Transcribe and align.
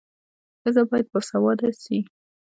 ښځه 0.61 0.81
باید 0.89 1.07
باسواده 1.11 1.69
سي. 1.83 1.99